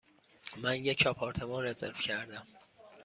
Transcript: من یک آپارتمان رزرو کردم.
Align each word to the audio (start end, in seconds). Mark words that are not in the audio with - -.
من 0.61 0.75
یک 0.75 1.07
آپارتمان 1.07 1.63
رزرو 1.63 1.93
کردم. 1.93 2.47